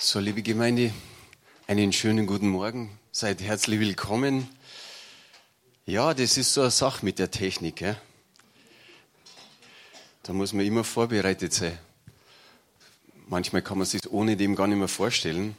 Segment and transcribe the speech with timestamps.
[0.00, 0.92] So, liebe Gemeinde,
[1.66, 2.96] einen schönen guten Morgen.
[3.10, 4.48] Seid herzlich willkommen.
[5.86, 7.74] Ja, das ist so eine Sache mit der Technik.
[7.74, 8.00] Gell?
[10.22, 11.76] Da muss man immer vorbereitet sein.
[13.26, 15.56] Manchmal kann man sich ohne dem gar nicht mehr vorstellen.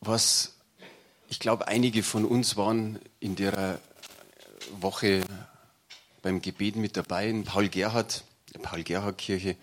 [0.00, 0.54] Was
[1.28, 3.80] ich glaube, einige von uns waren in der
[4.80, 5.24] Woche
[6.22, 8.24] beim Gebet mit dabei in Paul Gerhard,
[8.54, 9.56] der Paul Gerhard Kirche.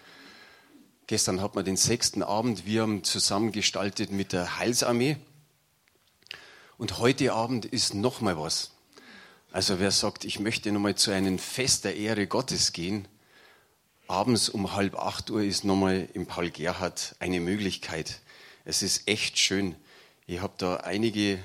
[1.10, 5.18] Gestern hat man den sechsten Abend, wir haben zusammen gestaltet mit der Heilsarmee.
[6.78, 8.74] Und heute Abend ist noch mal was.
[9.52, 13.08] Also wer sagt, ich möchte noch mal zu einem Fest der Ehre Gottes gehen,
[14.08, 18.20] abends um halb acht Uhr ist noch mal im Paul Gerhard eine Möglichkeit.
[18.64, 19.76] Es ist echt schön.
[20.28, 21.40] Ich habe da einige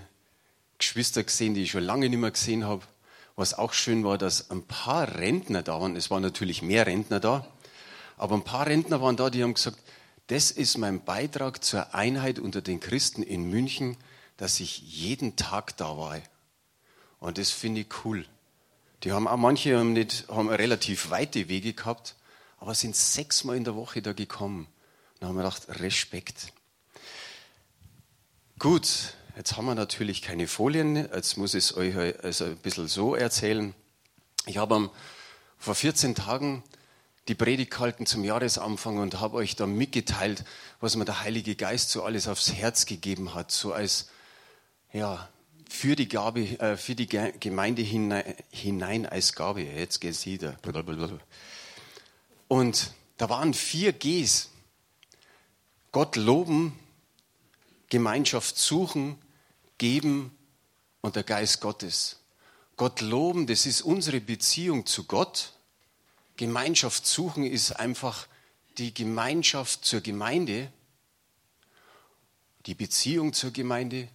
[0.76, 2.82] Geschwister gesehen, die ich schon lange nicht mehr gesehen habe.
[3.34, 5.96] Was auch schön war, dass ein paar Rentner da waren.
[5.96, 7.48] Es waren natürlich mehr Rentner da,
[8.16, 9.78] aber ein paar Rentner waren da, die haben gesagt,
[10.28, 13.96] das ist mein Beitrag zur Einheit unter den Christen in München,
[14.36, 16.18] dass ich jeden Tag da war.
[17.20, 18.24] Und das finde ich cool.
[19.02, 22.16] Die haben auch manche haben, nicht, haben relativ weite Wege gehabt,
[22.58, 24.66] aber sind sechsmal in der Woche da gekommen.
[25.20, 26.52] Da haben wir gedacht, Respekt.
[28.58, 32.86] Gut, Jetzt haben wir natürlich keine Folien, jetzt muss ich es euch also ein bisschen
[32.86, 33.74] so erzählen.
[34.46, 34.90] Ich habe
[35.58, 36.62] vor 14 Tagen
[37.28, 40.44] die Predigt gehalten zum Jahresanfang und habe euch da mitgeteilt,
[40.80, 44.08] was mir der Heilige Geist so alles aufs Herz gegeben hat, so als,
[44.92, 45.28] ja,
[45.68, 49.62] für die Gabe, äh, für die Gemeinde hinein, hinein als Gabe.
[49.62, 50.56] Jetzt geht's wieder.
[52.48, 54.50] Und da waren vier Gs.
[55.92, 56.78] Gott loben,
[57.88, 59.18] Gemeinschaft suchen,
[59.78, 60.36] geben
[61.00, 62.20] und der Geist Gottes.
[62.76, 65.53] Gott loben, das ist unsere Beziehung zu Gott.
[66.36, 68.26] Gemeinschaft suchen ist einfach
[68.78, 70.72] die Gemeinschaft zur Gemeinde,
[72.66, 74.08] die Beziehung zur Gemeinde.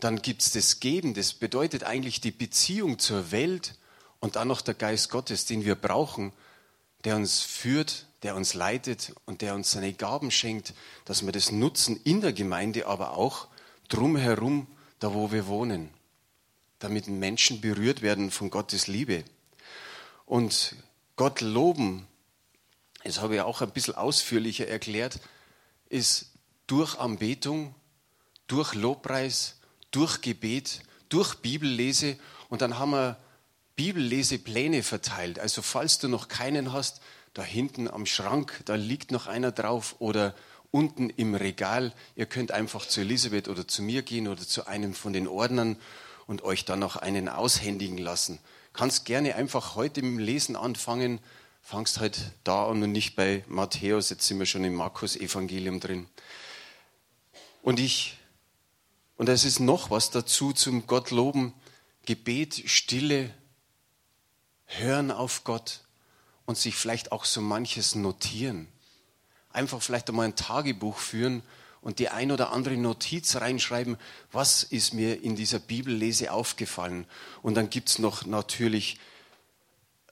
[0.00, 3.74] Dann gibt es das Geben, das bedeutet eigentlich die Beziehung zur Welt
[4.20, 6.32] und dann noch der Geist Gottes, den wir brauchen,
[7.04, 11.52] der uns führt, der uns leitet und der uns seine Gaben schenkt, dass wir das
[11.52, 13.48] nutzen in der Gemeinde, aber auch
[13.88, 14.66] drumherum
[14.98, 15.90] da wo wir wohnen,
[16.78, 19.24] damit Menschen berührt werden von Gottes Liebe.
[20.26, 20.74] Und
[21.18, 22.06] Gott loben,
[23.02, 25.18] das habe ich auch ein bisschen ausführlicher erklärt,
[25.88, 26.26] ist
[26.68, 27.74] durch Anbetung,
[28.46, 29.56] durch Lobpreis,
[29.90, 32.16] durch Gebet, durch Bibellese
[32.48, 33.16] und dann haben wir
[33.74, 35.40] Bibellesepläne verteilt.
[35.40, 37.00] Also falls du noch keinen hast,
[37.34, 40.36] da hinten am Schrank, da liegt noch einer drauf oder
[40.70, 41.92] unten im Regal.
[42.14, 45.78] Ihr könnt einfach zu Elisabeth oder zu mir gehen oder zu einem von den Ordnern
[46.28, 48.38] und euch dann noch einen aushändigen lassen.
[48.78, 51.18] Kannst gerne einfach heute dem Lesen anfangen.
[51.62, 54.08] Fangst halt da an und nicht bei Matthäus.
[54.08, 56.06] Jetzt sind wir schon im Markus-Evangelium drin.
[57.60, 58.16] Und ich,
[59.16, 61.54] und es ist noch was dazu zum Gott loben.
[62.06, 63.34] Gebet, Stille,
[64.66, 65.80] hören auf Gott
[66.46, 68.68] und sich vielleicht auch so manches notieren
[69.58, 71.42] einfach vielleicht einmal ein Tagebuch führen
[71.80, 73.96] und die ein oder andere Notiz reinschreiben,
[74.32, 77.06] was ist mir in dieser Bibellese aufgefallen.
[77.42, 78.98] Und dann gibt es noch natürlich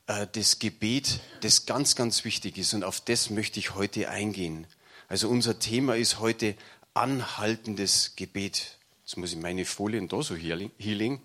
[0.06, 2.74] äh, das Gebet, das ganz, ganz wichtig ist.
[2.74, 4.66] Und auf das möchte ich heute eingehen.
[5.08, 6.56] Also unser Thema ist heute
[6.94, 8.78] anhaltendes Gebet.
[9.04, 11.20] Jetzt muss ich meine Folien da so hier legen.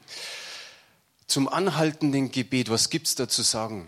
[1.27, 3.87] Zum anhaltenden Gebet, was gibt es da zu sagen?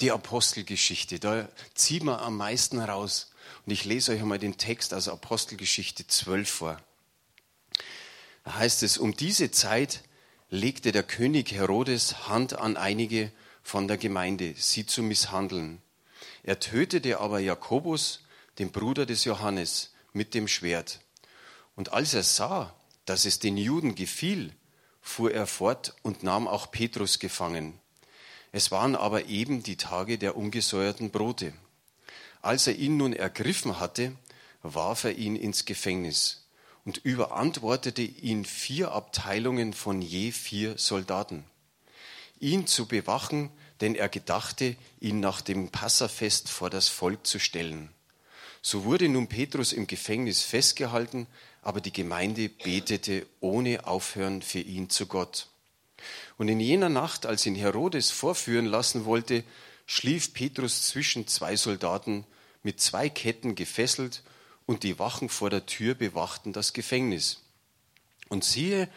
[0.00, 3.32] Die Apostelgeschichte, da ziehen wir am meisten raus.
[3.66, 6.80] Und ich lese euch einmal den Text aus Apostelgeschichte 12 vor.
[8.44, 10.02] Da heißt es, um diese Zeit
[10.50, 13.32] legte der König Herodes Hand an einige
[13.62, 15.80] von der Gemeinde, sie zu misshandeln.
[16.42, 18.20] Er tötete aber Jakobus,
[18.58, 21.00] den Bruder des Johannes, mit dem Schwert.
[21.74, 22.74] Und als er sah,
[23.06, 24.54] dass es den Juden gefiel,
[25.00, 27.80] fuhr er fort und nahm auch Petrus gefangen.
[28.52, 31.52] Es waren aber eben die Tage der ungesäuerten Brote.
[32.44, 34.12] Als er ihn nun ergriffen hatte,
[34.62, 36.46] warf er ihn ins Gefängnis
[36.84, 41.44] und überantwortete ihn vier Abteilungen von je vier Soldaten,
[42.40, 43.48] ihn zu bewachen,
[43.80, 47.88] denn er gedachte, ihn nach dem Passafest vor das Volk zu stellen.
[48.60, 51.26] So wurde nun Petrus im Gefängnis festgehalten,
[51.62, 55.48] aber die Gemeinde betete ohne Aufhören für ihn zu Gott.
[56.36, 59.44] Und in jener Nacht, als ihn Herodes vorführen lassen wollte,
[59.86, 62.26] schlief Petrus zwischen zwei Soldaten
[62.64, 64.24] mit zwei Ketten gefesselt
[64.66, 67.42] und die Wachen vor der Tür bewachten das Gefängnis.
[68.28, 68.88] Und siehe,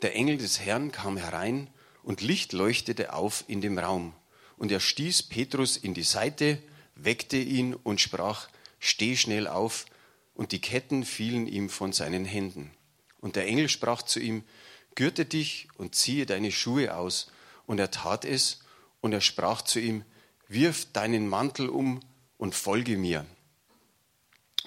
[0.00, 1.68] der Engel des Herrn kam herein
[2.02, 4.14] und Licht leuchtete auf in dem Raum.
[4.56, 6.62] Und er stieß Petrus in die Seite,
[6.94, 8.48] weckte ihn und sprach,
[8.78, 9.86] steh schnell auf,
[10.34, 12.70] und die Ketten fielen ihm von seinen Händen.
[13.20, 14.44] Und der Engel sprach zu ihm,
[14.94, 17.30] Gürte dich und ziehe deine Schuhe aus.
[17.66, 18.60] Und er tat es,
[19.00, 20.04] und er sprach zu ihm,
[20.46, 22.00] Wirf deinen Mantel um
[22.38, 23.26] und folge mir.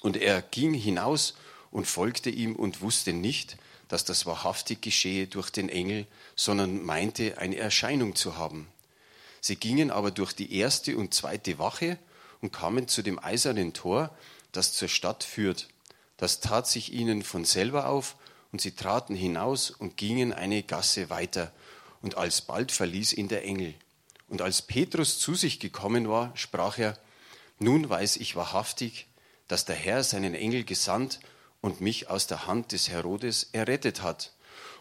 [0.01, 1.35] Und er ging hinaus
[1.71, 3.57] und folgte ihm und wusste nicht,
[3.87, 8.67] dass das wahrhaftig geschehe durch den Engel, sondern meinte, eine Erscheinung zu haben.
[9.41, 11.97] Sie gingen aber durch die erste und zweite Wache
[12.41, 14.15] und kamen zu dem eisernen Tor,
[14.51, 15.67] das zur Stadt führt.
[16.17, 18.15] Das tat sich ihnen von selber auf,
[18.51, 21.51] und sie traten hinaus und gingen eine Gasse weiter,
[22.01, 23.73] und alsbald verließ ihn der Engel.
[24.27, 26.97] Und als Petrus zu sich gekommen war, sprach er,
[27.63, 29.05] Nun weiß ich wahrhaftig,
[29.47, 31.19] dass der Herr seinen Engel gesandt
[31.61, 34.33] und mich aus der Hand des Herodes errettet hat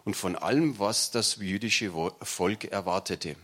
[0.07, 1.93] und von allem, was das jüdische
[2.23, 3.37] Volk erwartete.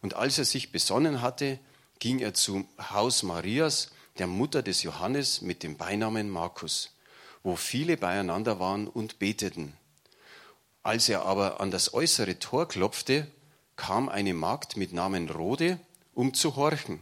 [0.00, 1.58] Und als er sich besonnen hatte,
[1.98, 6.94] ging er zum Haus Marias, der Mutter des Johannes mit dem Beinamen Markus,
[7.42, 9.76] wo viele beieinander waren und beteten.
[10.84, 13.26] Als er aber an das äußere Tor klopfte,
[13.74, 15.80] kam eine Magd mit Namen Rode,
[16.14, 17.00] um zu horchen.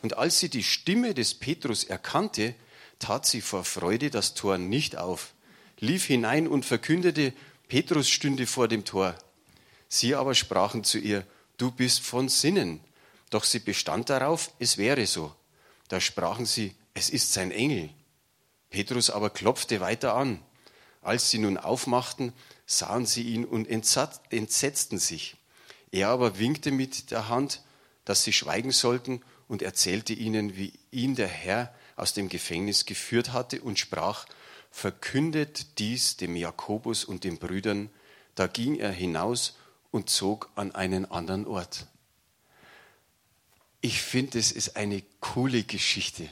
[0.00, 2.54] Und als sie die Stimme des Petrus erkannte,
[2.98, 5.34] tat sie vor Freude das Tor nicht auf,
[5.78, 7.32] lief hinein und verkündete,
[7.68, 9.16] Petrus stünde vor dem Tor.
[9.88, 12.80] Sie aber sprachen zu ihr, du bist von Sinnen.
[13.30, 15.34] Doch sie bestand darauf, es wäre so.
[15.88, 17.90] Da sprachen sie, es ist sein Engel.
[18.70, 20.40] Petrus aber klopfte weiter an.
[21.02, 22.32] Als sie nun aufmachten,
[22.66, 25.36] sahen sie ihn und entsetzten sich.
[25.90, 27.62] Er aber winkte mit der Hand,
[28.04, 33.34] dass sie schweigen sollten und erzählte ihnen, wie ihn der Herr aus dem Gefängnis geführt
[33.34, 34.24] hatte und sprach,
[34.70, 37.90] verkündet dies dem Jakobus und den Brüdern.
[38.34, 39.58] Da ging er hinaus
[39.90, 41.84] und zog an einen anderen Ort.
[43.82, 46.30] Ich finde, es ist eine coole Geschichte,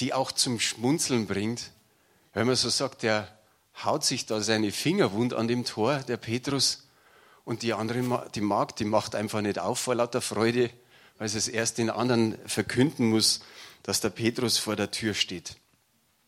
[0.00, 1.70] die auch zum Schmunzeln bringt,
[2.32, 3.28] wenn man so sagt, der
[3.84, 6.82] haut sich da seine Finger wund an dem Tor, der Petrus,
[7.44, 10.70] und die andere, die Magd, die macht einfach nicht auf vor lauter Freude,
[11.22, 13.42] weil es erst den anderen verkünden muss,
[13.84, 15.54] dass der Petrus vor der Tür steht.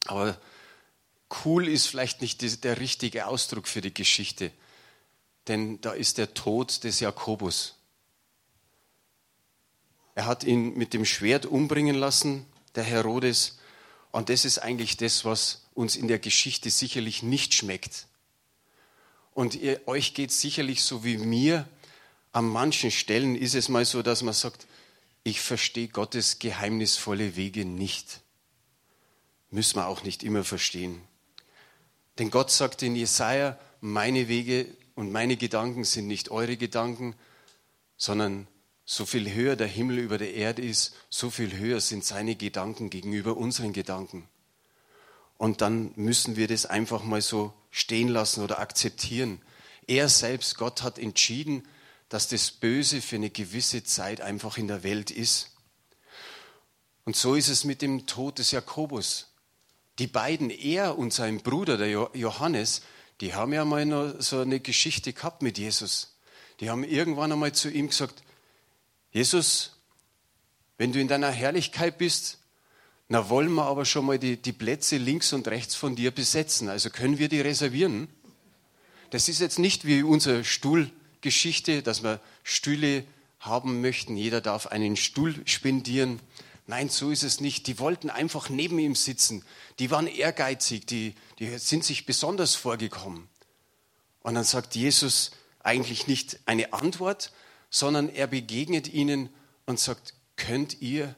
[0.05, 0.38] Aber
[1.44, 4.52] cool ist vielleicht nicht der richtige Ausdruck für die Geschichte,
[5.49, 7.75] denn da ist der Tod des Jakobus.
[10.14, 12.46] Er hat ihn mit dem Schwert umbringen lassen,
[12.76, 13.58] der Herodes,
[14.12, 18.06] und das ist eigentlich das, was uns in der Geschichte sicherlich nicht schmeckt.
[19.32, 21.69] Und ihr, euch geht es sicherlich so wie mir.
[22.31, 24.69] An manchen Stellen ist es mal so, dass man sagt,
[25.25, 28.21] ich verstehe Gottes geheimnisvolle Wege nicht.
[29.50, 31.00] Müssen wir auch nicht immer verstehen.
[32.19, 37.17] Denn Gott sagt in Jesaja, meine Wege und meine Gedanken sind nicht eure Gedanken,
[37.97, 38.47] sondern
[38.85, 42.91] so viel höher der Himmel über der Erde ist, so viel höher sind seine Gedanken
[42.91, 44.29] gegenüber unseren Gedanken.
[45.38, 49.41] Und dann müssen wir das einfach mal so stehen lassen oder akzeptieren.
[49.87, 51.67] Er selbst, Gott hat entschieden,
[52.15, 55.51] dass das Böse für eine gewisse Zeit einfach in der Welt ist.
[57.05, 59.33] Und so ist es mit dem Tod des Jakobus.
[59.99, 62.83] Die beiden, er und sein Bruder, der Johannes,
[63.21, 66.15] die haben ja mal so eine Geschichte gehabt mit Jesus.
[66.61, 68.23] Die haben irgendwann einmal zu ihm gesagt,
[69.11, 69.73] Jesus,
[70.79, 72.39] wenn du in deiner Herrlichkeit bist,
[73.09, 76.69] na wollen wir aber schon mal die, die Plätze links und rechts von dir besetzen.
[76.69, 78.06] Also können wir die reservieren?
[79.11, 80.93] Das ist jetzt nicht wie unser Stuhl
[81.25, 83.05] Geschichte, dass wir Stühle
[83.41, 84.17] haben möchten.
[84.17, 86.21] Jeder darf einen Stuhl spendieren.
[86.67, 87.67] Nein, so ist es nicht.
[87.67, 89.43] Die wollten einfach neben ihm sitzen.
[89.79, 93.27] Die waren ehrgeizig, die, die sind sich besonders vorgekommen.
[94.21, 97.33] Und dann sagt Jesus eigentlich nicht eine Antwort,
[97.71, 99.31] sondern er begegnet ihnen
[99.65, 101.15] und sagt, könnt ihr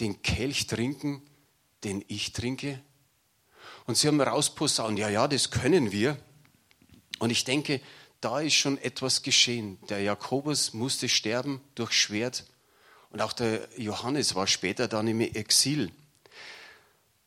[0.00, 1.22] den Kelch trinken,
[1.84, 2.80] den ich trinke?
[3.86, 6.16] Und sie haben rausposaunt, ja, ja, das können wir.
[7.18, 7.80] Und ich denke,
[8.24, 9.78] da ist schon etwas geschehen.
[9.90, 12.44] Der Jakobus musste sterben durch Schwert
[13.10, 15.92] und auch der Johannes war später dann im Exil.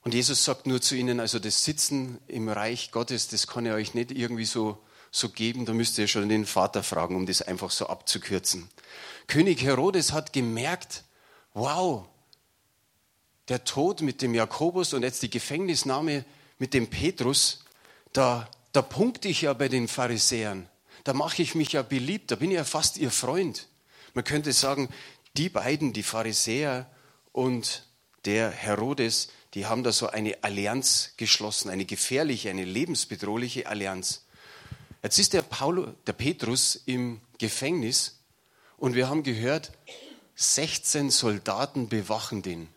[0.01, 3.75] Und Jesus sagt nur zu ihnen, also das Sitzen im Reich Gottes, das kann er
[3.75, 4.79] euch nicht irgendwie so,
[5.11, 8.67] so geben, da müsst ihr schon den Vater fragen, um das einfach so abzukürzen.
[9.27, 11.03] König Herodes hat gemerkt,
[11.53, 12.07] wow,
[13.49, 16.25] der Tod mit dem Jakobus und jetzt die Gefängnisnahme
[16.57, 17.65] mit dem Petrus,
[18.13, 20.67] da, da punkte ich ja bei den Pharisäern
[21.07, 23.69] da mache ich mich ja beliebt, da bin ich ja fast ihr Freund.
[24.13, 24.89] Man könnte sagen,
[25.37, 26.91] die beiden, die Pharisäer
[27.31, 27.87] und
[28.25, 34.25] der Herodes, die haben da so eine Allianz geschlossen, eine gefährliche, eine lebensbedrohliche Allianz.
[35.01, 38.19] Jetzt ist der, Paulus, der Petrus im Gefängnis
[38.75, 39.71] und wir haben gehört,
[40.35, 42.67] 16 Soldaten bewachen den.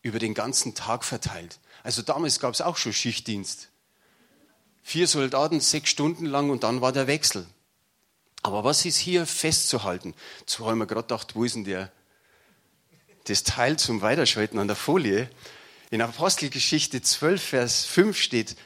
[0.00, 1.58] über den ganzen Tag verteilt.
[1.82, 3.68] Also damals gab es auch schon Schichtdienst.
[4.82, 7.46] Vier Soldaten, sechs Stunden lang und dann war der Wechsel.
[8.44, 10.14] Aber was ist hier festzuhalten?
[10.44, 11.90] Zwar haben wir gerade gedacht, wo ist denn der,
[13.24, 15.30] das Teil zum Weiterschalten an der Folie?
[15.90, 18.56] In Apostelgeschichte 12, Vers 5 steht,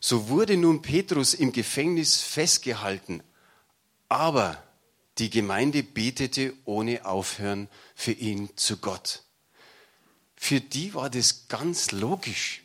[0.00, 3.22] so wurde nun Petrus im Gefängnis festgehalten,
[4.08, 4.60] aber
[5.18, 9.22] die Gemeinde betete ohne Aufhören für ihn zu Gott.
[10.34, 12.62] Für die war das ganz logisch.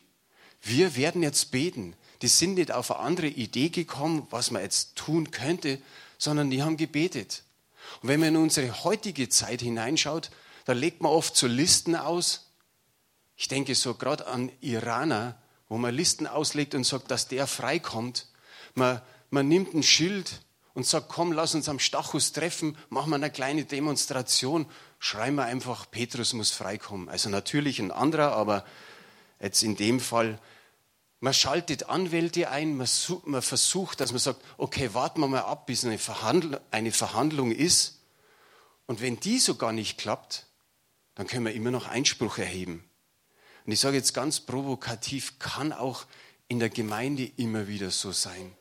[0.64, 1.96] Wir werden jetzt beten.
[2.24, 5.80] Die sind nicht auf eine andere Idee gekommen, was man jetzt tun könnte,
[6.18, 7.44] sondern die haben gebetet.
[8.02, 10.30] Und wenn man in unsere heutige Zeit hineinschaut,
[10.66, 12.52] da legt man oft so Listen aus.
[13.36, 18.28] Ich denke so gerade an Iraner, wo man Listen auslegt und sagt, dass der freikommt.
[18.76, 20.42] Man, man nimmt ein Schild
[20.74, 24.66] und sagt, komm, lass uns am Stachus treffen, machen wir eine kleine Demonstration,
[25.00, 27.10] schreiben wir einfach, Petrus muss freikommen.
[27.10, 28.66] Also natürlich ein anderer, aber
[29.40, 30.40] jetzt in dem Fall,
[31.24, 32.86] man schaltet Anwälte ein, man,
[33.24, 37.54] man versucht, dass man sagt, okay, warten wir mal ab, bis eine, Verhandl eine Verhandlung
[37.54, 38.02] ist.
[38.88, 40.48] Und wenn die sogar nicht klappt,
[41.16, 42.84] dann können wir immer noch Einspruch erheben.
[43.66, 46.08] Und ich sage jetzt ganz provokativ, kann auch
[46.50, 48.54] in der Gemeinde immer wieder so sein,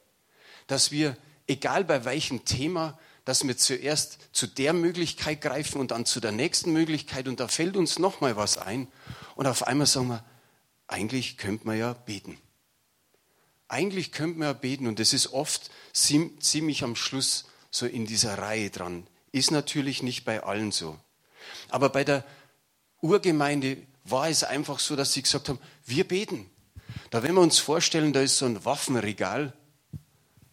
[0.68, 1.16] dass wir
[1.48, 6.30] egal bei welchem Thema, dass wir zuerst zu der Möglichkeit greifen und dann zu der
[6.30, 8.86] nächsten Möglichkeit und da fällt uns noch mal was ein
[9.34, 10.24] und auf einmal sagen wir,
[10.86, 12.38] eigentlich könnte man ja beten.
[13.72, 18.38] Eigentlich könnte man ja beten und das ist oft ziemlich am Schluss so in dieser
[18.38, 19.06] Reihe dran.
[19.32, 20.98] Ist natürlich nicht bei allen so.
[21.70, 22.24] Aber bei der
[23.00, 26.50] Urgemeinde war es einfach so, dass sie gesagt haben, wir beten.
[27.10, 29.54] Da wenn wir uns vorstellen, da ist so ein Waffenregal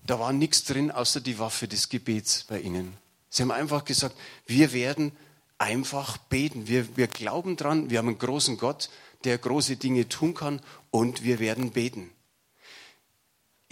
[0.10, 2.98] da war nichts drin außer die Waffe des Gebets bei ihnen.
[3.30, 4.16] Sie haben einfach gesagt,
[4.48, 5.12] wir werden
[5.60, 6.68] einfach beten.
[6.68, 8.90] Wir, wir glauben dran, wir haben einen großen Gott,
[9.24, 12.10] der große Dinge tun kann und wir werden beten.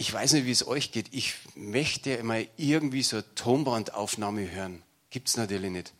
[0.00, 1.08] Ich weiß nicht, wie es euch geht.
[1.10, 4.84] Ich möchte immer irgendwie so eine Tonbandaufnahme hören.
[5.10, 5.92] Gibt es natürlich nicht.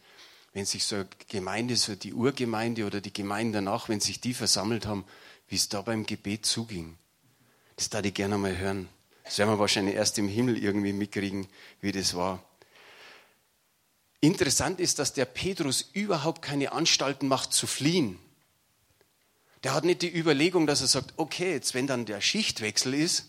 [0.52, 4.34] Wenn sich so eine Gemeinde, so die Urgemeinde oder die Gemeinden danach, wenn sich die
[4.34, 5.04] versammelt haben,
[5.48, 6.96] wie es da beim Gebet zuging.
[7.74, 8.88] Das darf ich gerne mal hören.
[9.24, 11.48] Das werden wir wahrscheinlich erst im Himmel irgendwie mitkriegen,
[11.80, 12.42] wie das war.
[14.20, 18.18] Interessant ist, dass der Petrus überhaupt keine Anstalten macht zu fliehen.
[19.64, 23.27] Der hat nicht die Überlegung, dass er sagt, okay, jetzt wenn dann der Schichtwechsel ist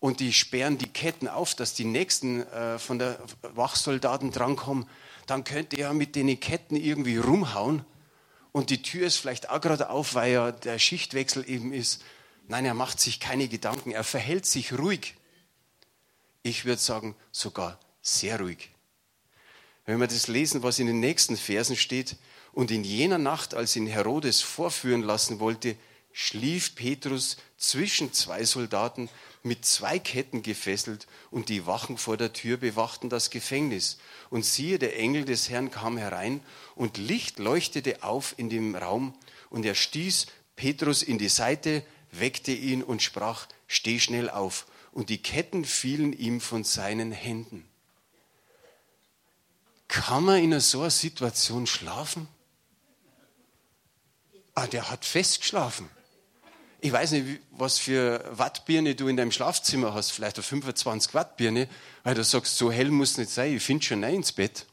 [0.00, 4.88] und die sperren die Ketten auf, dass die nächsten äh, von der Wachsoldaten drankommen,
[5.26, 7.84] dann könnte er mit den Ketten irgendwie rumhauen
[8.52, 12.02] und die Tür ist vielleicht auch gerade auf, weil ja der Schichtwechsel eben ist.
[12.48, 15.14] Nein, er macht sich keine Gedanken, er verhält sich ruhig.
[16.42, 18.70] Ich würde sagen, sogar sehr ruhig.
[19.84, 22.16] Wenn wir das lesen, was in den nächsten Versen steht,
[22.56, 25.76] und in jener Nacht, als ihn Herodes vorführen lassen wollte,
[26.10, 29.10] schlief Petrus zwischen zwei Soldaten
[29.46, 33.98] mit zwei Ketten gefesselt und die Wachen vor der Tür bewachten das Gefängnis.
[34.28, 36.40] Und siehe, der Engel des Herrn kam herein
[36.74, 39.14] und Licht leuchtete auf in dem Raum
[39.48, 40.26] und er stieß
[40.56, 44.66] Petrus in die Seite, weckte ihn und sprach, steh schnell auf.
[44.92, 47.68] Und die Ketten fielen ihm von seinen Händen.
[49.88, 52.26] Kann man in so einer Situation schlafen?
[54.54, 55.88] Ah, der hat festgeschlafen.
[56.80, 61.36] Ich weiß nicht, was für Wattbirne du in deinem Schlafzimmer hast, vielleicht eine 25 Watt
[61.36, 61.68] Birne,
[62.02, 64.66] weil du sagst, so hell muss es nicht sein, ich finde schon rein ins Bett.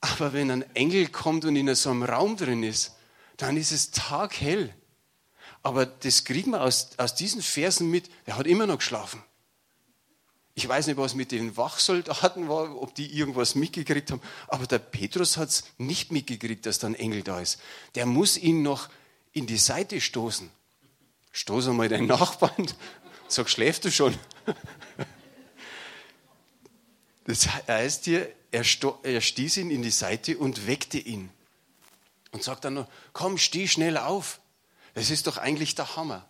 [0.00, 2.94] Aber wenn ein Engel kommt und in so einem Raum drin ist,
[3.36, 4.74] dann ist es taghell.
[5.62, 9.22] Aber das kriegen wir aus, aus diesen Versen mit, er hat immer noch geschlafen.
[10.54, 14.78] Ich weiß nicht, was mit den Wachsoldaten war, ob die irgendwas mitgekriegt haben, aber der
[14.78, 17.60] Petrus hat es nicht mitgekriegt, dass da ein Engel da ist.
[17.94, 18.88] Der muss ihn noch
[19.38, 20.50] in die Seite stoßen.
[21.32, 22.66] Stoß einmal deinen Nachbarn,
[23.28, 24.16] sag, schläfst du schon?
[27.24, 28.64] Das heißt hier, er,
[29.02, 31.30] er stieß ihn in die Seite und weckte ihn.
[32.30, 34.40] Und sagt dann noch, komm, steh schnell auf.
[34.94, 36.28] Das ist doch eigentlich der Hammer.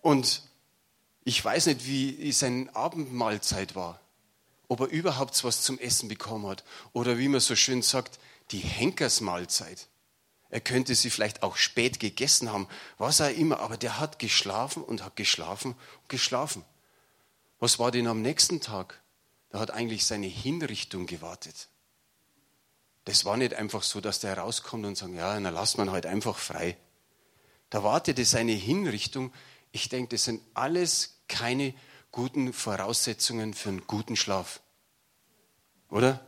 [0.00, 0.42] Und
[1.24, 4.00] ich weiß nicht, wie seine Abendmahlzeit war.
[4.68, 6.64] Ob er überhaupt was zum Essen bekommen hat.
[6.92, 8.18] Oder wie man so schön sagt,
[8.50, 9.88] die Henkersmahlzeit.
[10.54, 14.84] Er könnte sie vielleicht auch spät gegessen haben, was auch immer, aber der hat geschlafen
[14.84, 16.64] und hat geschlafen und geschlafen.
[17.58, 19.02] Was war denn am nächsten Tag?
[19.50, 21.66] Da hat eigentlich seine Hinrichtung gewartet.
[23.04, 26.06] Das war nicht einfach so, dass der rauskommt und sagt, ja, dann lasst man halt
[26.06, 26.76] einfach frei.
[27.68, 29.32] Da wartete seine Hinrichtung.
[29.72, 31.74] Ich denke, das sind alles keine
[32.12, 34.60] guten Voraussetzungen für einen guten Schlaf.
[35.90, 36.24] Oder?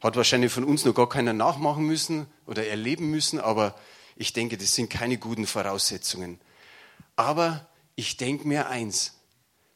[0.00, 3.74] Hat wahrscheinlich von uns noch gar keiner nachmachen müssen oder erleben müssen, aber
[4.16, 6.40] ich denke, das sind keine guten Voraussetzungen.
[7.16, 7.66] Aber
[7.96, 9.14] ich denke mir eins,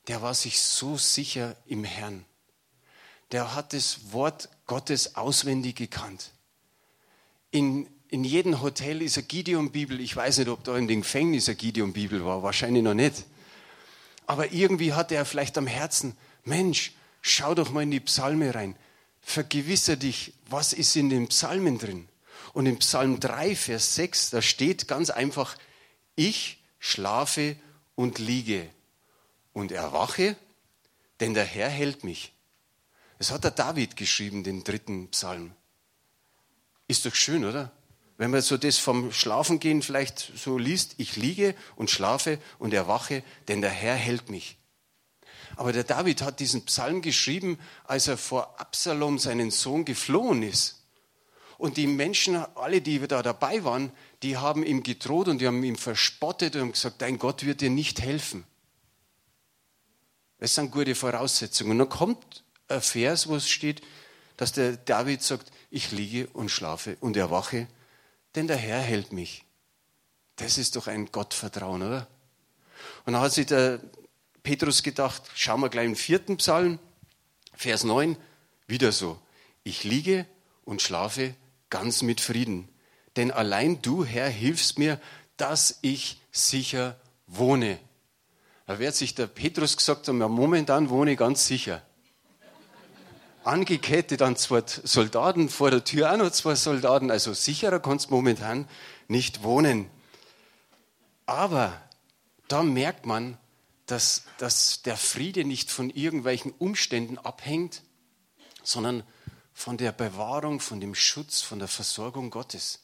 [0.09, 2.25] der war sich so sicher im Herrn.
[3.33, 6.31] Der hat das Wort Gottes auswendig gekannt.
[7.50, 10.00] In, in jedem Hotel ist eine Gideon-Bibel.
[10.00, 12.43] Ich weiß nicht, ob da in den Gefängnis eine Gideon-Bibel war.
[12.43, 13.25] Wahrscheinlich noch nicht.
[14.26, 18.76] Aber irgendwie hatte er vielleicht am Herzen, Mensch, schau doch mal in die Psalme rein.
[19.25, 22.09] Vergewissere dich, was ist in den Psalmen drin.
[22.52, 25.57] Und im Psalm 3, Vers 6, da steht ganz einfach,
[26.14, 27.57] ich schlafe
[27.97, 28.69] und liege
[29.52, 30.37] und erwache,
[31.21, 32.33] denn der Herr hält mich.
[33.19, 35.52] Das hat der David geschrieben, den dritten Psalm.
[36.87, 37.73] Ist doch schön, oder?
[38.16, 43.25] Wenn man so das vom Schlafengehen vielleicht so liest, ich liege und schlafe und erwache,
[43.49, 44.59] denn der Herr hält mich.
[45.56, 50.82] Aber der David hat diesen Psalm geschrieben, als er vor Absalom, seinen Sohn, geflohen ist.
[51.58, 53.92] Und die Menschen, alle, die da dabei waren,
[54.23, 57.70] die haben ihm gedroht und die haben ihm verspottet und gesagt, dein Gott wird dir
[57.70, 58.44] nicht helfen.
[60.38, 61.73] Das sind gute Voraussetzungen.
[61.73, 63.82] Und dann kommt ein Vers, wo es steht,
[64.37, 67.68] dass der David sagt, ich liege und schlafe und erwache,
[68.34, 69.44] denn der Herr hält mich.
[70.37, 72.08] Das ist doch ein Gottvertrauen, oder?
[73.06, 73.80] Und dann hat sich der
[74.44, 76.78] Petrus gedacht, schauen wir gleich im vierten Psalm,
[77.54, 78.16] Vers 9,
[78.66, 79.18] wieder so.
[79.64, 80.26] Ich liege
[80.66, 81.34] und schlafe
[81.70, 82.68] ganz mit Frieden,
[83.16, 85.00] denn allein du, Herr, hilfst mir,
[85.38, 87.78] dass ich sicher wohne.
[88.66, 91.80] Da wird sich der Petrus gesagt haben, momentan wohne ich ganz sicher.
[93.44, 98.14] Angekettet an zwei Soldaten, vor der Tür auch noch zwei Soldaten, also sicherer kannst du
[98.14, 98.68] momentan
[99.08, 99.88] nicht wohnen.
[101.24, 101.80] Aber
[102.48, 103.38] da merkt man,
[103.86, 107.82] dass, dass der Friede nicht von irgendwelchen Umständen abhängt,
[108.62, 109.04] sondern
[109.52, 112.80] von der Bewahrung, von dem Schutz, von der Versorgung Gottes.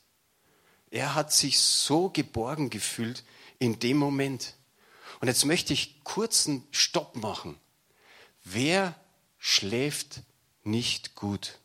[0.90, 3.25] Er hat sich so geborgen gefühlt
[3.58, 4.54] in dem Moment.
[5.21, 7.58] Und jetzt möchte ich kurzen Stopp machen.
[8.45, 8.95] Wer
[9.39, 10.23] schläft
[10.65, 11.58] nicht gut?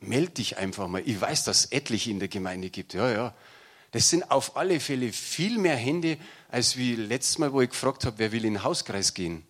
[0.00, 1.02] Meld dich einfach mal.
[1.06, 2.94] Ich weiß, dass es etliche in der Gemeinde gibt.
[2.94, 3.34] Ja, ja.
[3.92, 8.04] Das sind auf alle Fälle viel mehr Hände, als wie letztes Mal, wo ich gefragt
[8.04, 9.46] habe, wer will in den Hauskreis gehen.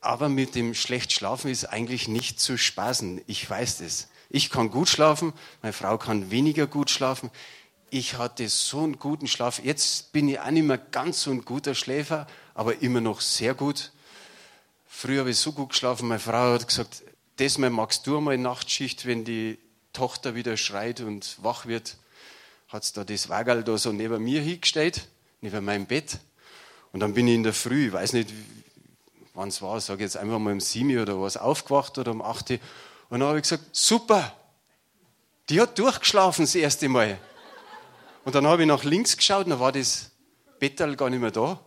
[0.00, 3.22] Aber mit dem schlecht Schlafen ist eigentlich nicht zu spaßen.
[3.26, 4.08] Ich weiß das.
[4.28, 7.30] Ich kann gut schlafen, meine Frau kann weniger gut schlafen.
[7.90, 9.60] Ich hatte so einen guten Schlaf.
[9.62, 13.54] Jetzt bin ich auch nicht mehr ganz so ein guter Schläfer, aber immer noch sehr
[13.54, 13.92] gut.
[14.86, 17.02] Früher habe ich so gut geschlafen, meine Frau hat gesagt,
[17.36, 19.58] das mal magst du einmal Nachtschicht, wenn die
[19.96, 21.96] Tochter wieder schreit und wach wird,
[22.68, 25.08] hat sie da das Wagel da so neben mir hingestellt,
[25.40, 26.18] neben meinem Bett.
[26.92, 28.28] Und dann bin ich in der Früh, ich weiß nicht,
[29.32, 32.50] wann es war, sage jetzt einfach mal um sieben oder was, aufgewacht oder um acht.
[32.50, 32.60] Und
[33.20, 34.34] dann habe ich gesagt, super,
[35.48, 37.18] die hat durchgeschlafen das erste Mal.
[38.26, 40.10] Und dann habe ich nach links geschaut, dann war das
[40.58, 41.58] Bettal gar nicht mehr da.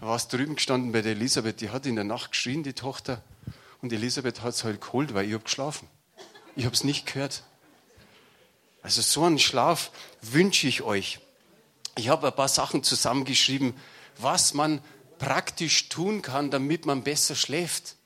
[0.00, 2.72] Da war es drüben gestanden bei der Elisabeth, die hat in der Nacht geschrien, die
[2.72, 3.22] Tochter.
[3.82, 5.86] Und Elisabeth hat es halt geholt, weil ich habe geschlafen.
[6.56, 7.44] Ich habe es nicht gehört.
[8.82, 9.90] Also so einen Schlaf
[10.20, 11.20] wünsche ich euch.
[11.96, 13.74] Ich habe ein paar Sachen zusammengeschrieben,
[14.18, 14.80] was man
[15.18, 17.96] praktisch tun kann, damit man besser schläft.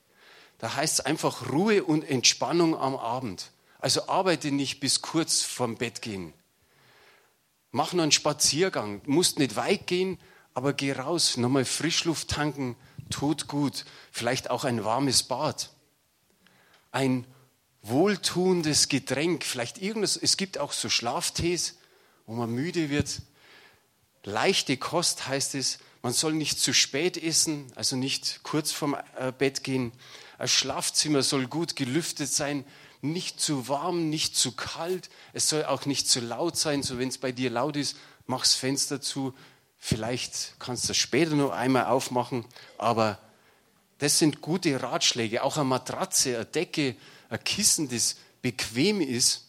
[0.59, 3.51] Da heißt es einfach Ruhe und Entspannung am Abend.
[3.79, 6.33] Also arbeite nicht bis kurz vorm Bett gehen.
[7.71, 9.01] Mach nur einen Spaziergang.
[9.03, 10.19] Du musst nicht weit gehen,
[10.53, 12.75] aber geh raus, nochmal Frischluft tanken,
[13.09, 13.85] tut gut.
[14.11, 15.69] Vielleicht auch ein warmes Bad.
[16.91, 17.25] Ein
[17.81, 20.17] wohltuendes Getränk, vielleicht irgendwas.
[20.17, 21.77] Es gibt auch so Schlaftees,
[22.25, 23.21] wo man müde wird.
[24.23, 29.31] Leichte Kost heißt es, man soll nicht zu spät essen, also nicht kurz vorm äh,
[29.31, 29.91] Bett gehen.
[30.37, 32.65] Ein Schlafzimmer soll gut gelüftet sein,
[33.01, 35.09] nicht zu warm, nicht zu kalt.
[35.33, 36.83] Es soll auch nicht zu laut sein.
[36.83, 39.33] So wenn es bei dir laut ist, mach's Fenster zu.
[39.77, 42.45] Vielleicht kannst du das später noch einmal aufmachen.
[42.77, 43.19] Aber
[43.99, 45.43] das sind gute Ratschläge.
[45.43, 46.95] Auch eine Matratze, eine Decke,
[47.29, 49.47] ein Kissen, das bequem ist.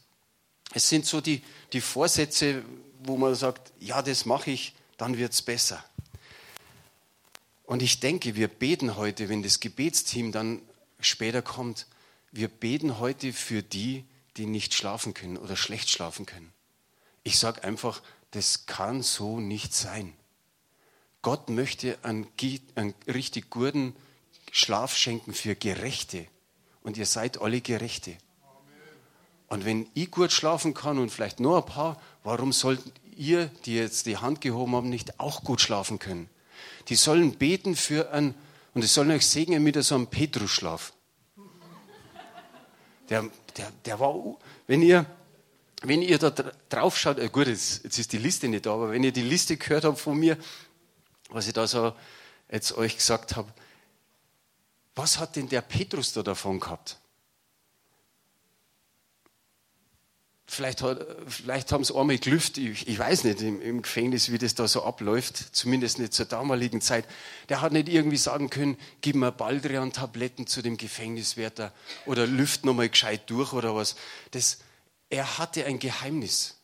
[0.74, 2.64] Es sind so die, die Vorsätze,
[3.00, 5.84] wo man sagt, ja, das mache ich, dann wird es besser.
[7.64, 10.62] Und ich denke, wir beten heute, wenn das Gebetsteam dann
[11.00, 11.86] später kommt,
[12.32, 14.04] wir beten heute für die,
[14.36, 16.52] die nicht schlafen können oder schlecht schlafen können.
[17.24, 20.14] Ich sage einfach, das kann so nicht sein.
[21.22, 22.26] Gott möchte einen,
[22.74, 23.94] einen richtig guten
[24.52, 26.26] Schlaf schenken für Gerechte.
[26.82, 28.16] Und ihr seid alle Gerechte.
[29.48, 33.74] Und wenn ich gut schlafen kann und vielleicht nur ein paar, warum sollten ihr, die
[33.74, 36.28] jetzt die Hand gehoben haben, nicht auch gut schlafen können?
[36.88, 38.34] Die sollen beten für einen
[38.74, 40.92] Und es soll euch segnen mit so einem Petrusschlaf.
[43.08, 44.14] Der, der, der war,
[44.66, 45.04] wenn ihr,
[45.82, 46.30] wenn ihr da
[46.68, 49.22] drauf schaut, äh gut, jetzt, jetzt ist die Liste nicht da, aber wenn ihr die
[49.22, 50.36] Liste gehört habt von mir,
[51.30, 51.92] was ich da so
[52.50, 53.52] jetzt euch gesagt habe,
[54.98, 56.98] was hat denn der Petrus da davon gehabt?
[60.50, 64.38] Vielleicht, hat, vielleicht haben sie einmal gelüft, ich, ich weiß nicht im, im, Gefängnis, wie
[64.38, 67.06] das da so abläuft, zumindest nicht zur damaligen Zeit.
[67.48, 71.72] Der hat nicht irgendwie sagen können, gib mir Baldrian-Tabletten zu dem Gefängniswärter
[72.06, 73.94] oder lüft nochmal gescheit durch oder was.
[74.32, 74.58] Das,
[75.10, 76.56] er hatte ein Geheimnis,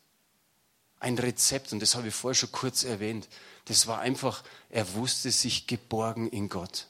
[0.99, 3.29] ein Rezept und das habe ich vorher schon kurz erwähnt.
[3.65, 6.87] Das war einfach, er wusste sich geborgen in Gott.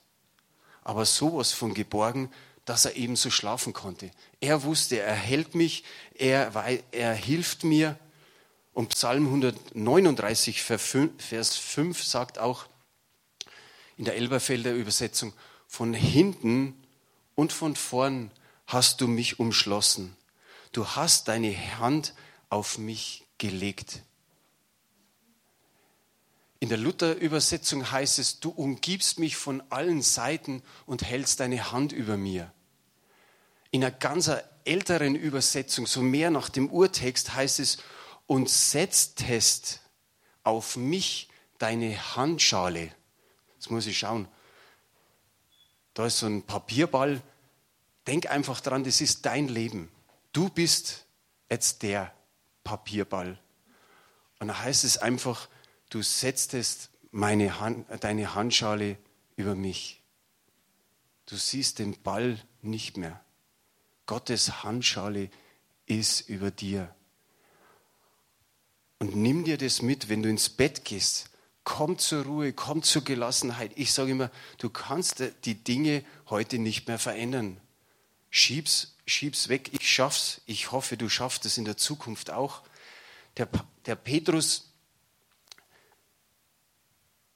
[0.86, 2.32] Aber sowas von geborgen,
[2.64, 4.10] dass er eben so schlafen konnte.
[4.40, 6.54] Er wusste, er hält mich, er,
[6.92, 8.00] er hilft mir.
[8.74, 12.66] Und Psalm 139, Vers 5 sagt auch
[13.98, 15.34] in der Elberfelder Übersetzung,
[15.68, 16.82] von hinten
[17.36, 18.32] und von vorn
[18.68, 20.16] hast du mich umschlossen.
[20.72, 22.14] Du hast deine Hand
[22.50, 24.04] auf mich gelegt.
[26.60, 31.92] In der Luther-Übersetzung heißt es, du umgibst mich von allen Seiten und hältst deine Hand
[31.92, 32.52] über mir.
[33.72, 34.32] In einer ganz
[34.64, 37.78] älteren Übersetzung, so mehr nach dem Urtext, heißt es,
[38.26, 39.82] und setztest
[40.44, 42.92] auf mich deine Handschale.
[43.56, 44.28] Jetzt muss ich schauen.
[45.94, 47.22] Da ist so ein Papierball.
[48.08, 49.92] Denk einfach dran, das ist dein Leben.
[50.32, 51.06] Du bist
[51.50, 52.14] jetzt der
[52.64, 53.40] Papierball.
[54.40, 55.48] Und da heißt es einfach,
[55.90, 58.98] du setztest meine Hand, deine Handschale
[59.36, 60.02] über mich.
[61.26, 63.24] Du siehst den Ball nicht mehr.
[64.06, 65.30] Gottes Handschale
[65.86, 66.94] ist über dir.
[69.00, 71.30] Und nimm dir das mit, wenn du ins Bett gehst.
[71.64, 73.72] Komm zur Ruhe, komm zur Gelassenheit.
[73.76, 77.60] Ich sage immer, du kannst die Dinge heute nicht mehr verändern.
[78.30, 80.42] Schieb's, schieb's weg, ich schaff's.
[80.46, 82.62] Ich hoffe, du schaffst es in der Zukunft auch.
[83.38, 83.50] Der,
[83.86, 84.65] der Petrus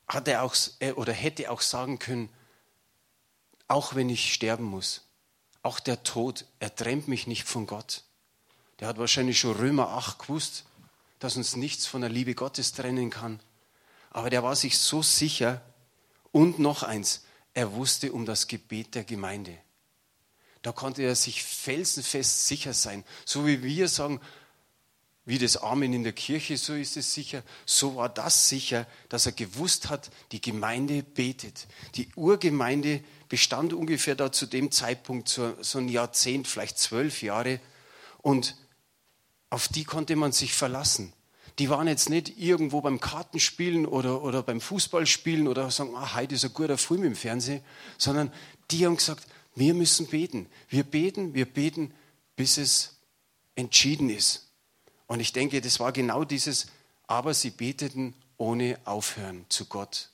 [0.10, 2.30] hatte auch, äh, oder hätte auch sagen können,
[3.68, 5.04] auch wenn ich sterben muss,
[5.62, 8.04] auch der Tod, er trennt mich nicht von Gott.
[8.80, 10.66] Der hat wahrscheinlich schon Römer 8 gewusst,
[11.20, 13.40] dass uns nichts von der Liebe Gottes trennen kann.
[14.10, 15.62] Aber der war sich so sicher.
[16.32, 19.58] Und noch eins, er wusste um das Gebet der Gemeinde.
[20.62, 23.04] Da konnte er sich felsenfest sicher sein.
[23.26, 24.20] So wie wir sagen,
[25.30, 27.44] wie das Amen in der Kirche, so ist es sicher.
[27.64, 31.68] So war das sicher, dass er gewusst hat, die Gemeinde betet.
[31.94, 37.60] Die Urgemeinde bestand ungefähr da zu dem Zeitpunkt so, ein Jahrzehnt, vielleicht zwölf Jahre.
[38.24, 38.56] Und
[39.52, 41.14] auf die konnte man sich verlassen.
[41.60, 46.34] Die waren jetzt nicht irgendwo beim Kartenspielen oder, oder beim Fußballspielen oder sagen, ah, heute
[46.34, 47.62] ist ein guter Film im Fernsehen,
[48.00, 48.34] sondern
[48.72, 50.48] die haben gesagt, wir müssen beten.
[50.70, 51.94] Wir beten, wir beten,
[52.36, 52.98] bis es
[53.54, 54.49] entschieden ist.
[55.10, 56.68] Und ich denke, das war genau dieses,
[57.08, 60.12] aber sie beteten ohne Aufhören zu Gott.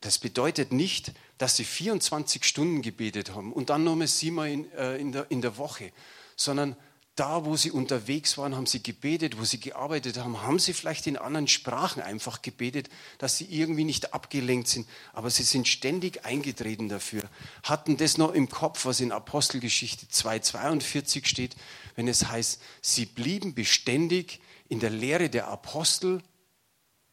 [0.00, 4.96] Das bedeutet nicht, dass sie 24 Stunden gebetet haben und dann nochmal siebenmal in, äh,
[4.98, 5.92] in, der, in der Woche,
[6.36, 6.76] sondern
[7.16, 11.06] da, wo sie unterwegs waren, haben sie gebetet, wo sie gearbeitet haben, haben sie vielleicht
[11.06, 14.86] in anderen Sprachen einfach gebetet, dass sie irgendwie nicht abgelenkt sind.
[15.14, 17.22] Aber sie sind ständig eingetreten dafür,
[17.62, 21.56] hatten das noch im Kopf, was in Apostelgeschichte 2,42 steht,
[21.94, 26.22] wenn es heißt, sie blieben beständig in der Lehre der Apostel,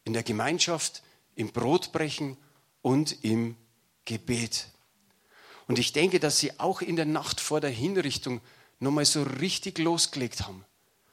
[0.04, 1.02] in der Gemeinschaft,
[1.34, 2.36] im Brotbrechen
[2.82, 3.56] und im
[4.04, 4.68] Gebet.
[5.66, 8.42] Und ich denke, dass sie auch in der Nacht vor der Hinrichtung
[8.84, 10.64] nochmal so richtig losgelegt haben.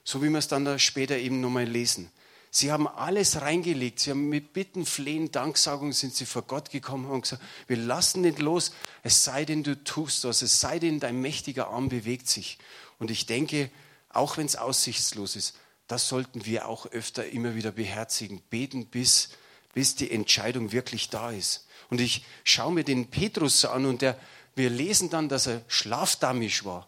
[0.03, 2.12] So wie wir es dann da später eben nochmal lesen.
[2.51, 3.99] Sie haben alles reingelegt.
[3.99, 8.21] Sie haben mit Bitten, Flehen, Danksagung sind sie vor Gott gekommen und gesagt, wir lassen
[8.21, 12.27] nicht los, es sei denn, du tust was, es sei denn, dein mächtiger Arm bewegt
[12.27, 12.60] sich.
[12.99, 13.71] Und ich denke,
[14.10, 15.55] auch wenn es aussichtslos ist,
[15.88, 18.41] das sollten wir auch öfter immer wieder beherzigen.
[18.49, 19.29] Beten, bis
[19.73, 21.67] bis die Entscheidung wirklich da ist.
[21.89, 24.17] Und ich schaue mir den Petrus an und der,
[24.55, 26.88] wir lesen dann, dass er schlafdammisch war.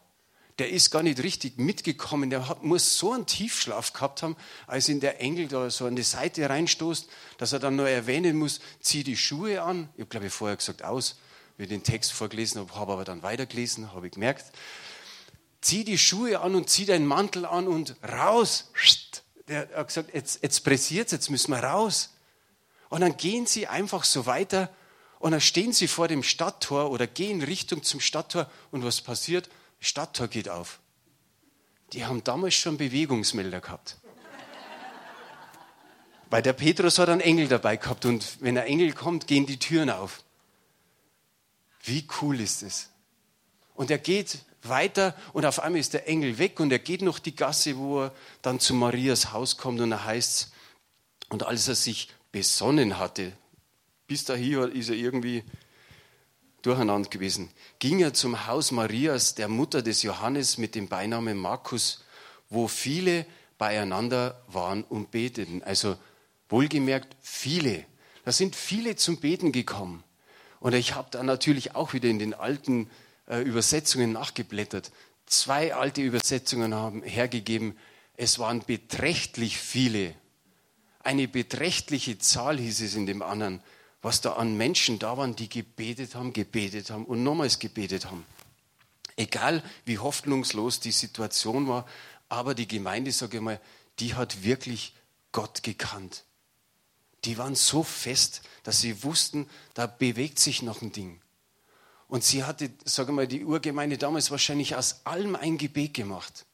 [0.60, 2.30] Der ist gar nicht richtig mitgekommen.
[2.30, 4.36] Der hat, muss so einen Tiefschlaf gehabt haben,
[4.68, 8.38] als ihn der Engel da so an die Seite reinstoßt, dass er dann nur erwähnen
[8.38, 9.90] muss, zieh die Schuhe an.
[9.96, 11.18] Ich habe, glaube ich, vorher gesagt aus,
[11.58, 14.46] wie ich den Text vorgelesen habe, habe aber dann weitergelesen, habe ich gemerkt.
[15.62, 18.72] Zieh die Schuhe an und zieh deinen Mantel an und raus.
[19.48, 22.12] Der hat gesagt, jetzt, jetzt pressiert jetzt müssen wir raus.
[22.90, 24.70] Und dann gehen sie einfach so weiter
[25.18, 29.50] und dann stehen sie vor dem Stadttor oder gehen Richtung zum Stadttor und was passiert?
[29.84, 30.80] Stadttor geht auf.
[31.92, 33.98] Die haben damals schon Bewegungsmelder gehabt.
[36.30, 39.60] Weil der Petrus hat einen Engel dabei gehabt und wenn ein Engel kommt, gehen die
[39.60, 40.24] Türen auf.
[41.84, 42.90] Wie cool ist es?
[43.76, 47.20] Und er geht weiter und auf einmal ist der Engel weg und er geht noch
[47.20, 50.52] die Gasse, wo er dann zu Marias Haus kommt und da heißt
[51.30, 53.34] und als er sich besonnen hatte,
[54.08, 55.44] bis dahin ist er irgendwie
[56.64, 62.04] durcheinander gewesen, ging er zum Haus Marias, der Mutter des Johannes mit dem Beinamen Markus,
[62.50, 63.26] wo viele
[63.58, 65.62] beieinander waren und beteten.
[65.64, 65.98] Also
[66.50, 67.86] wohlgemerkt viele.
[68.26, 70.04] Da sind viele zum Beten gekommen.
[70.60, 72.90] Und ich habe da natürlich auch wieder in den alten
[73.28, 74.92] äh, Übersetzungen nachgeblättert.
[75.26, 77.78] Zwei alte Übersetzungen haben hergegeben,
[78.16, 80.16] es waren beträchtlich viele.
[81.00, 83.62] Eine beträchtliche Zahl hieß es in dem anderen
[84.04, 88.26] was da an Menschen da waren, die gebetet haben, gebetet haben und nochmals gebetet haben.
[89.16, 91.88] Egal wie hoffnungslos die Situation war,
[92.30, 93.62] aber die Gemeinde, sage ich mal,
[94.00, 94.94] die hat wirklich
[95.32, 96.26] Gott gekannt.
[97.24, 101.22] Die waren so fest, dass sie wussten, da bewegt sich noch ein Ding.
[102.10, 106.46] Und sie hatte, sage ich mal, die Urgemeinde damals wahrscheinlich aus allem ein Gebet gemacht.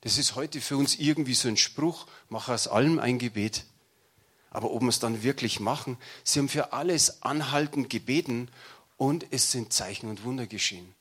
[0.00, 3.64] Das ist heute für uns irgendwie so ein Spruch, mach aus allem ein Gebet.
[4.56, 8.48] Aber ob wir es dann wirklich machen, sie haben für alles anhaltend gebeten
[8.96, 10.94] und es sind Zeichen und Wunder geschehen.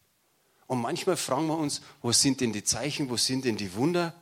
[0.67, 4.13] Und manchmal fragen wir uns, wo sind denn die Zeichen, wo sind denn die Wunder?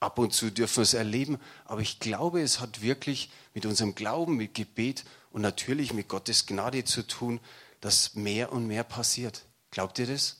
[0.00, 3.94] Ab und zu dürfen wir es erleben, aber ich glaube, es hat wirklich mit unserem
[3.94, 7.38] Glauben, mit Gebet und natürlich mit Gottes Gnade zu tun,
[7.80, 9.44] dass mehr und mehr passiert.
[9.70, 10.38] Glaubt ihr das?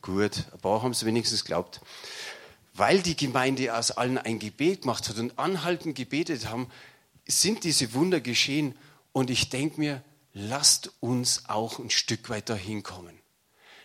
[0.00, 1.82] Gut, ein paar haben es wenigstens glaubt.
[2.72, 6.70] Weil die Gemeinde aus allen ein Gebet gemacht hat und anhaltend gebetet haben,
[7.28, 8.74] sind diese Wunder geschehen
[9.12, 13.18] und ich denke mir, lasst uns auch ein Stück weit dahin kommen.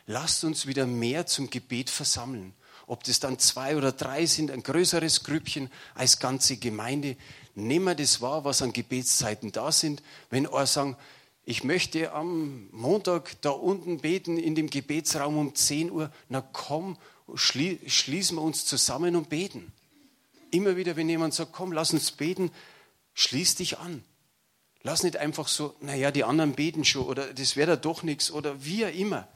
[0.07, 2.53] Lasst uns wieder mehr zum Gebet versammeln.
[2.87, 7.15] Ob das dann zwei oder drei sind, ein größeres Grüppchen als ganze Gemeinde.
[7.55, 10.03] Nehmen wir das wahr, was an Gebetszeiten da sind.
[10.29, 10.97] Wenn er sagen,
[11.45, 16.97] ich möchte am Montag da unten beten in dem Gebetsraum um 10 Uhr, na komm,
[17.35, 19.71] schließen wir uns zusammen und beten.
[20.51, 22.51] Immer wieder, wenn jemand sagt, komm, lass uns beten,
[23.13, 24.03] Schließ dich an.
[24.81, 28.31] Lass nicht einfach so, naja, die anderen beten schon oder das wäre da doch nichts
[28.31, 29.27] oder wie auch immer.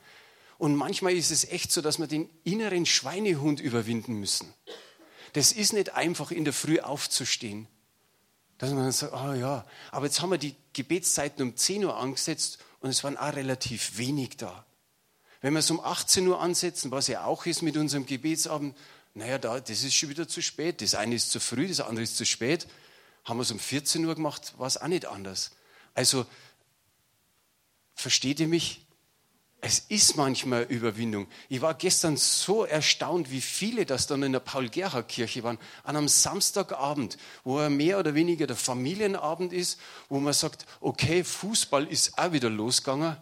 [0.58, 4.54] Und manchmal ist es echt so, dass wir den inneren Schweinehund überwinden müssen.
[5.34, 7.68] Das ist nicht einfach, in der Früh aufzustehen.
[8.58, 11.96] Dass man sagt, ah oh ja, aber jetzt haben wir die Gebetszeiten um 10 Uhr
[11.96, 14.66] angesetzt und es waren auch relativ wenig da.
[15.42, 18.76] Wenn wir es um 18 Uhr ansetzen, was ja auch ist mit unserem Gebetsabend,
[19.14, 20.82] naja, da, das ist schon wieder zu spät.
[20.82, 22.68] Das eine ist zu früh, das andere ist zu spät.
[23.28, 25.52] Haben wir es um 14 Uhr gemacht, war es auch nicht anders.
[25.94, 26.26] Also,
[27.94, 28.86] versteht ihr mich?
[29.60, 31.28] Es ist manchmal Überwindung.
[31.50, 36.08] Ich war gestern so erstaunt, wie viele das dann in der Paul-Gerhardt-Kirche waren, an einem
[36.08, 42.18] Samstagabend, wo er mehr oder weniger der Familienabend ist, wo man sagt, okay, Fußball ist
[42.18, 43.18] auch wieder losgegangen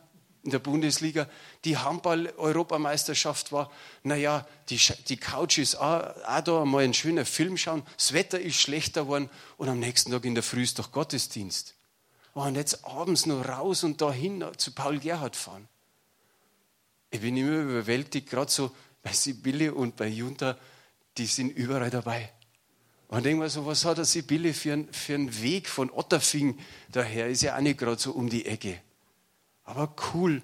[0.45, 1.27] in der Bundesliga.
[1.65, 3.71] Die Handball-Europameisterschaft war,
[4.03, 4.79] naja, die,
[5.10, 9.01] die Couch ist auch, auch da, mal ein schöner Film schauen, das Wetter ist schlechter
[9.01, 11.73] geworden und am nächsten Tag in der Früh ist doch Gottesdienst.
[12.34, 15.67] Und jetzt abends noch raus und dahin zu Paul Gerhard fahren.
[17.10, 20.58] Ich bin immer überwältigt, gerade so bei Sibylle und bei Junta,
[21.17, 22.31] die sind überall dabei.
[23.08, 26.60] Und denke mir so, was hat der Sibylle für, ein, für einen Weg von Otterfing
[26.91, 27.29] daher?
[27.29, 28.81] Ist ja auch nicht gerade so um die Ecke
[29.65, 30.41] aber cool.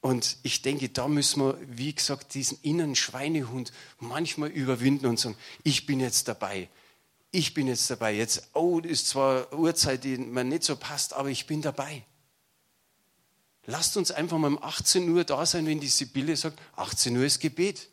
[0.00, 5.36] Und ich denke, da müssen wir, wie gesagt, diesen inneren Schweinehund manchmal überwinden und sagen,
[5.62, 6.68] ich bin jetzt dabei.
[7.30, 8.12] Ich bin jetzt dabei.
[8.12, 12.04] Jetzt, oh, ist zwar Uhrzeit, die mir nicht so passt, aber ich bin dabei.
[13.66, 17.24] Lasst uns einfach mal um 18 Uhr da sein, wenn die Sibylle sagt, 18 Uhr
[17.24, 17.88] ist Gebet.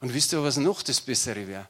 [0.00, 1.68] Und wisst ihr, was noch das Bessere wäre?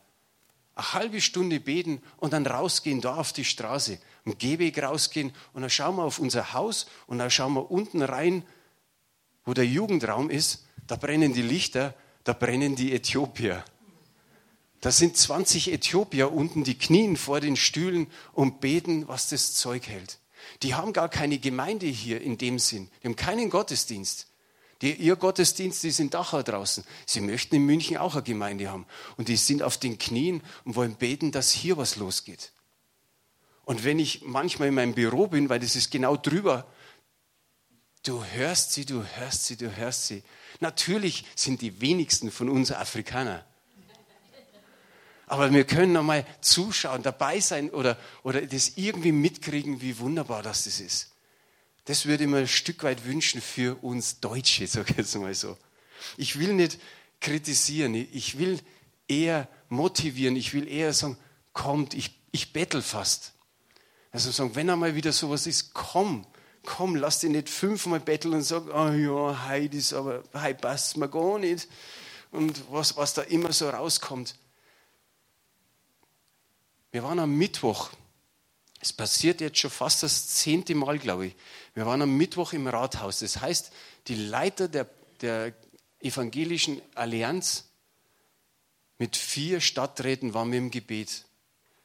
[0.81, 5.61] Eine halbe Stunde beten und dann rausgehen da auf die Straße am Gehweg rausgehen und
[5.61, 8.45] dann schauen wir auf unser Haus und dann schauen wir unten rein,
[9.45, 13.63] wo der Jugendraum ist, da brennen die Lichter, da brennen die Äthiopier.
[14.81, 19.87] Da sind 20 Äthiopier unten, die knien vor den Stühlen und beten, was das Zeug
[19.87, 20.19] hält.
[20.63, 22.89] Die haben gar keine Gemeinde hier in dem Sinn.
[23.03, 24.29] Die haben keinen Gottesdienst.
[24.83, 26.85] Die, ihr Gottesdienst ist in Dachau draußen.
[27.05, 28.87] Sie möchten in München auch eine Gemeinde haben.
[29.17, 32.53] Und die sind auf den Knien und wollen beten, dass hier was losgeht.
[33.65, 36.67] Und wenn ich manchmal in meinem Büro bin, weil das ist genau drüber,
[38.05, 40.23] du hörst sie, du hörst sie, du hörst sie.
[40.61, 43.45] Natürlich sind die wenigsten von uns Afrikaner.
[45.27, 50.67] Aber wir können einmal zuschauen, dabei sein oder, oder das irgendwie mitkriegen, wie wunderbar das
[50.67, 51.10] ist.
[51.85, 55.35] Das würde ich mir ein Stück weit wünschen für uns Deutsche, sage ich jetzt mal
[55.35, 55.57] so.
[56.17, 56.79] Ich will nicht
[57.21, 58.61] kritisieren, ich will
[59.09, 61.19] eher motivieren, ich will eher sagen,
[61.53, 63.33] kommt, ich ich bettel fast.
[64.13, 66.27] Also sagen, wenn einmal wieder sowas ist, komm,
[66.65, 70.97] komm, lass dich nicht fünfmal betteln und sag, oh ja, heute ist aber, heute passt
[70.97, 71.69] mir gar nicht.
[72.31, 74.37] Und was, was da immer so rauskommt.
[76.93, 77.91] Wir waren am Mittwoch,
[78.81, 81.37] es passiert jetzt schon fast das zehnte Mal, glaube ich.
[81.75, 83.21] Wir waren am Mittwoch im Rathaus.
[83.21, 83.73] Das heißt,
[84.09, 84.87] die Leiter der,
[85.21, 85.55] der
[86.01, 87.69] evangelischen Allianz
[88.99, 91.25] mit vier Stadträten waren wir im Gebet.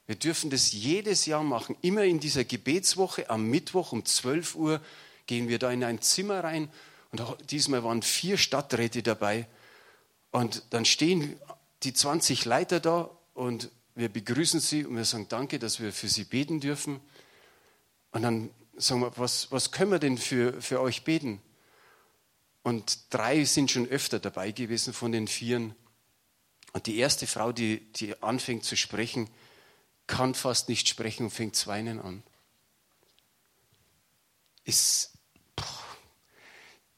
[0.08, 1.76] Wir dürfen das jedes Jahr machen.
[1.82, 4.82] Immer in dieser Gebetswoche am Mittwoch um 12 Uhr
[5.26, 6.70] gehen wir da in ein Zimmer rein.
[7.12, 9.48] Und diesmal waren vier Stadträte dabei.
[10.32, 11.40] Und dann stehen
[11.84, 16.10] die 20 Leiter da und wir begrüßen sie und wir sagen Danke, dass wir für
[16.10, 17.00] sie beten dürfen.
[18.12, 21.42] Und dann sagen wir, was, was können wir denn für, für euch beten?
[22.64, 25.76] Und drei sind schon öfter dabei gewesen von den Vieren.
[26.74, 29.30] Und die erste Frau, die, die anfängt zu sprechen,
[30.08, 32.24] kann fast nicht sprechen und fängt zu weinen an.
[34.64, 35.14] Ist,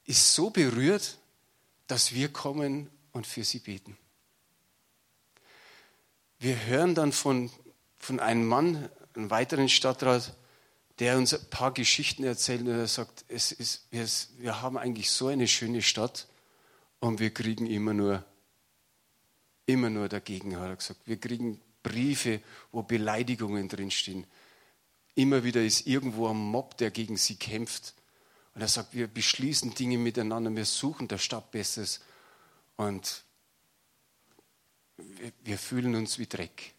[0.05, 1.17] ist so berührt,
[1.87, 3.97] dass wir kommen und für sie beten.
[6.39, 7.51] Wir hören dann von,
[7.97, 10.35] von einem Mann, einem weiteren Stadtrat,
[10.99, 14.07] der uns ein paar Geschichten erzählt und er sagt, es ist, wir,
[14.39, 16.27] wir haben eigentlich so eine schöne Stadt
[16.99, 18.23] und wir kriegen immer nur,
[19.65, 21.01] immer nur dagegen, hat er gesagt.
[21.05, 24.25] Wir kriegen Briefe, wo Beleidigungen drinstehen.
[25.13, 27.93] Immer wieder ist irgendwo ein Mob, der gegen sie kämpft.
[28.55, 32.01] Und er sagt, wir beschließen Dinge miteinander, wir suchen der Stadt Besseres
[32.75, 33.23] und
[34.97, 36.73] wir, wir fühlen uns wie Dreck.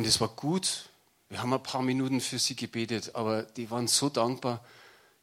[0.00, 0.88] Und es war gut.
[1.28, 4.64] Wir haben ein paar Minuten für sie gebetet, aber die waren so dankbar,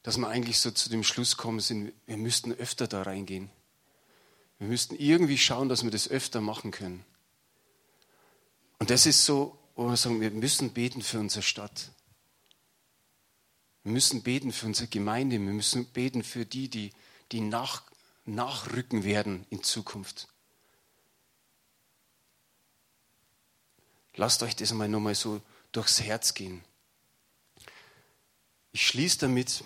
[0.04, 3.50] dass wir eigentlich so zu dem Schluss kommen sind, wir müssten öfter da reingehen.
[4.60, 7.04] Wir müssten irgendwie schauen, dass wir das öfter machen können.
[8.78, 11.90] Und das ist so, wo wir sagen, wir müssen beten für unsere Stadt.
[13.82, 15.40] Wir müssen beten für unsere Gemeinde.
[15.40, 16.94] Wir müssen beten für die, die,
[17.32, 17.82] die nach,
[18.26, 20.28] nachrücken werden in Zukunft.
[24.18, 26.64] Lasst euch das einmal nochmal so durchs Herz gehen.
[28.72, 29.64] Ich schließe damit,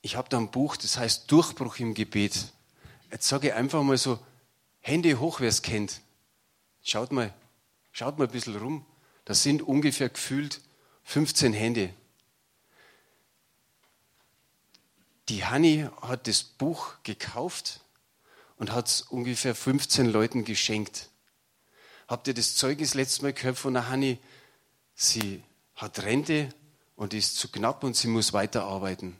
[0.00, 2.52] ich habe da ein Buch, das heißt Durchbruch im Gebet.
[3.10, 4.18] Jetzt sage ich einfach mal so,
[4.80, 6.00] Hände hoch, wer es kennt.
[6.82, 7.34] Schaut mal,
[7.90, 8.86] schaut mal ein bisschen rum.
[9.24, 10.60] Das sind ungefähr gefühlt
[11.02, 11.92] 15 Hände.
[15.28, 17.80] Die Hanni hat das Buch gekauft
[18.58, 21.08] und hat es ungefähr 15 Leuten geschenkt.
[22.08, 24.18] Habt ihr das Zeugnis letztes Mal gehört von der Hanni?
[24.94, 25.42] Sie
[25.76, 26.48] hat Rente
[26.96, 29.16] und ist zu knapp und sie muss weiterarbeiten.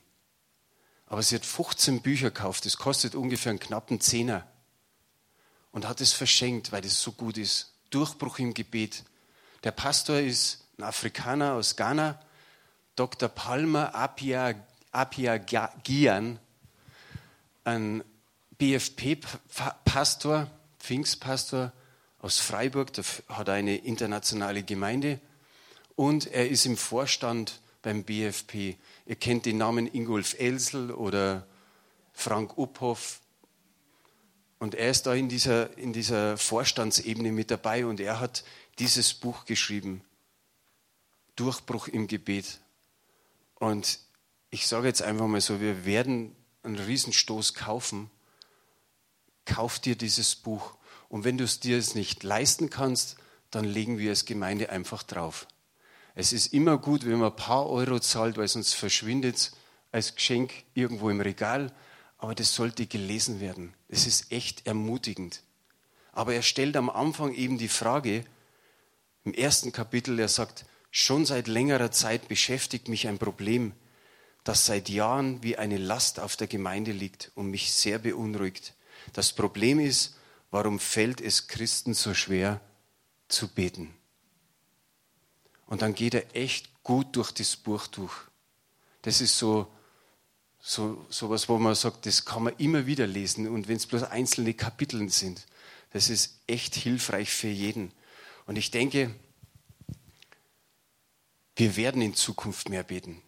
[1.07, 4.47] Aber sie hat 15 Bücher gekauft, das kostet ungefähr einen knappen Zehner.
[5.71, 7.73] Und hat es verschenkt, weil es so gut ist.
[7.91, 9.05] Durchbruch im Gebet.
[9.65, 12.21] Der Pastor ist ein Afrikaner aus Ghana,
[12.97, 13.29] Dr.
[13.29, 14.55] Palmer Apia,
[14.91, 16.39] Apia Gian,
[17.65, 18.03] ein
[18.59, 21.73] BFP-Pastor, Pfingstpastor
[22.19, 25.21] aus Freiburg, der hat eine internationale Gemeinde
[25.95, 28.77] und er ist im Vorstand beim BFP.
[29.07, 31.47] Ihr kennt den Namen Ingolf Elsel oder
[32.13, 33.21] Frank Uphoff.
[34.59, 38.45] Und er ist da in dieser, in dieser Vorstandsebene mit dabei und er hat
[38.81, 40.03] dieses Buch geschrieben,
[41.37, 42.59] Durchbruch im Gebet.
[43.55, 44.01] Und
[44.51, 48.11] ich sage jetzt einfach mal so, wir werden einen Riesenstoß kaufen.
[49.49, 50.75] Kauf dir dieses Buch.
[51.09, 53.17] Und wenn du es dir nicht leisten kannst,
[53.51, 55.47] dann legen wir als Gemeinde einfach drauf.
[56.15, 59.53] Es ist immer gut, wenn man ein paar Euro zahlt, weil sonst verschwindet es
[59.91, 61.73] als Geschenk irgendwo im Regal.
[62.19, 63.73] Aber das sollte gelesen werden.
[63.89, 65.43] Es ist echt ermutigend.
[66.13, 68.25] Aber er stellt am Anfang eben die Frage,
[69.25, 73.73] im ersten Kapitel, er sagt, schon seit längerer Zeit beschäftigt mich ein Problem,
[74.45, 78.75] das seit Jahren wie eine Last auf der Gemeinde liegt und mich sehr beunruhigt.
[79.13, 80.17] Das Problem ist,
[80.51, 82.61] warum fällt es Christen so schwer
[83.29, 83.95] zu beten?
[85.67, 88.15] Und dann geht er echt gut durch das Buch durch.
[89.03, 89.71] Das ist so,
[90.61, 93.49] so, so was, wo man sagt, das kann man immer wieder lesen.
[93.49, 95.47] Und wenn es bloß einzelne Kapitel sind,
[95.93, 97.93] das ist echt hilfreich für jeden.
[98.47, 99.15] Und ich denke,
[101.57, 103.21] wir werden in Zukunft mehr beten.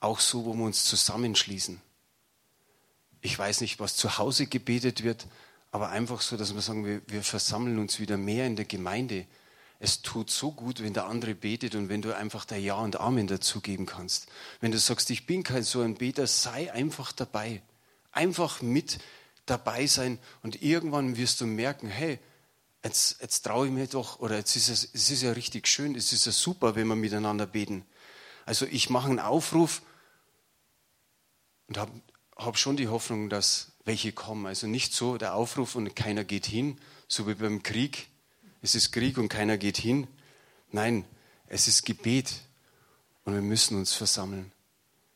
[0.00, 1.80] Auch so, wo wir uns zusammenschließen.
[3.24, 5.26] Ich weiß nicht, was zu Hause gebetet wird,
[5.72, 9.26] aber einfach so, dass wir sagen, wir, wir versammeln uns wieder mehr in der Gemeinde
[9.84, 13.00] es tut so gut, wenn der andere betet und wenn du einfach der Ja und
[13.00, 14.28] Amen dazugeben kannst.
[14.60, 17.60] Wenn du sagst, ich bin kein so ein Beter, sei einfach dabei.
[18.10, 18.98] Einfach mit
[19.44, 22.18] dabei sein und irgendwann wirst du merken, hey,
[22.82, 25.94] jetzt, jetzt traue ich mir doch, oder jetzt ist es, es ist ja richtig schön,
[25.94, 27.84] es ist ja super, wenn wir miteinander beten.
[28.46, 29.82] Also ich mache einen Aufruf
[31.66, 31.92] und habe
[32.36, 34.46] hab schon die Hoffnung, dass welche kommen.
[34.46, 36.78] Also nicht so der Aufruf und keiner geht hin,
[37.08, 38.08] so wie beim Krieg.
[38.62, 40.06] Es ist Krieg und keiner geht hin.
[40.72, 41.04] Nein,
[41.46, 42.32] es ist Gebet
[43.24, 44.52] und wir müssen uns versammeln.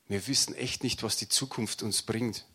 [0.06, 2.46] Wir wissen echt nicht, was die Zukunft uns bringt.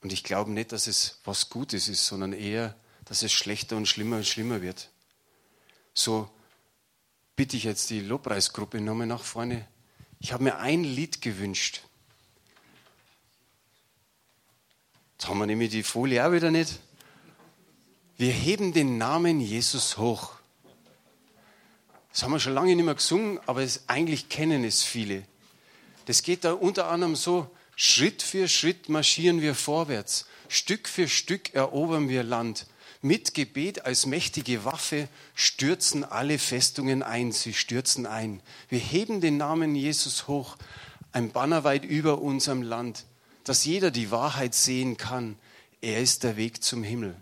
[0.00, 3.86] Und ich glaube nicht, dass es was Gutes ist, sondern eher, dass es schlechter und
[3.86, 4.90] schlimmer und schlimmer wird.
[5.94, 6.28] So
[7.36, 9.66] bitte ich jetzt die Lobpreisgruppe nochmal nach vorne.
[10.20, 11.82] Ich habe mir ein Lied gewünscht.
[15.24, 16.80] Jetzt haben wir nämlich die Folie auch wieder nicht.
[18.18, 20.32] Wir heben den Namen Jesus hoch.
[22.12, 25.22] Das haben wir schon lange nicht mehr gesungen, aber es, eigentlich kennen es viele.
[26.04, 31.54] Das geht da unter anderem so, Schritt für Schritt marschieren wir vorwärts, Stück für Stück
[31.54, 32.66] erobern wir Land.
[33.00, 38.42] Mit Gebet als mächtige Waffe stürzen alle Festungen ein, sie stürzen ein.
[38.68, 40.58] Wir heben den Namen Jesus hoch,
[41.12, 43.06] ein Banner weit über unserem Land,
[43.44, 45.36] dass jeder die Wahrheit sehen kann.
[45.80, 47.16] Er ist der Weg zum Himmel.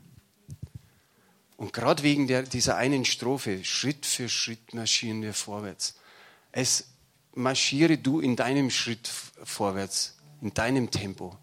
[1.57, 5.95] Und gerade wegen der, dieser einen Strophe, Schritt für Schritt marschieren wir vorwärts.
[6.51, 6.89] Es
[7.35, 11.37] marschiere du in deinem Schritt vorwärts, in deinem Tempo.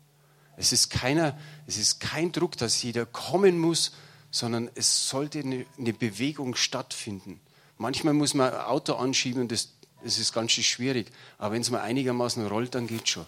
[0.57, 3.93] Es ist, keiner, es ist kein Druck, dass jeder kommen muss,
[4.29, 7.39] sondern es sollte eine, eine Bewegung stattfinden.
[7.77, 9.69] Manchmal muss man ein Auto anschieben und das,
[10.03, 11.11] ist ganz schön schwierig.
[11.37, 13.25] Aber wenn es mal einigermaßen rollt, dann geht schon.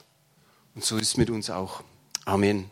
[0.75, 1.83] Und so ist es mit uns auch.
[2.25, 2.69] Amen.